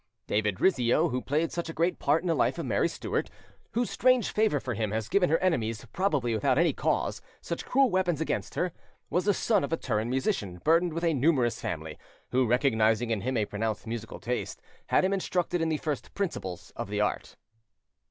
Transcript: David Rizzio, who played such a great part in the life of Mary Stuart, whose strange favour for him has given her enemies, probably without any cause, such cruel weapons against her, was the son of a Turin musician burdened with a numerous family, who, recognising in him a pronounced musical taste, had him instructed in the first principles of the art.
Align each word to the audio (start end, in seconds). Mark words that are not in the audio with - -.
David 0.25 0.59
Rizzio, 0.59 1.09
who 1.09 1.21
played 1.21 1.51
such 1.51 1.69
a 1.69 1.73
great 1.73 1.99
part 1.99 2.23
in 2.23 2.27
the 2.27 2.33
life 2.33 2.57
of 2.57 2.65
Mary 2.65 2.87
Stuart, 2.89 3.29
whose 3.73 3.91
strange 3.91 4.31
favour 4.31 4.59
for 4.59 4.73
him 4.73 4.89
has 4.89 5.07
given 5.07 5.29
her 5.29 5.37
enemies, 5.37 5.85
probably 5.93 6.33
without 6.33 6.57
any 6.57 6.73
cause, 6.73 7.21
such 7.39 7.67
cruel 7.67 7.91
weapons 7.91 8.19
against 8.19 8.55
her, 8.55 8.71
was 9.11 9.25
the 9.25 9.33
son 9.35 9.63
of 9.63 9.71
a 9.71 9.77
Turin 9.77 10.09
musician 10.09 10.57
burdened 10.63 10.93
with 10.93 11.03
a 11.03 11.13
numerous 11.13 11.61
family, 11.61 11.99
who, 12.31 12.47
recognising 12.47 13.11
in 13.11 13.21
him 13.21 13.37
a 13.37 13.45
pronounced 13.45 13.85
musical 13.85 14.19
taste, 14.19 14.59
had 14.87 15.05
him 15.05 15.13
instructed 15.13 15.61
in 15.61 15.69
the 15.69 15.77
first 15.77 16.15
principles 16.15 16.73
of 16.75 16.89
the 16.89 16.99
art. 16.99 17.35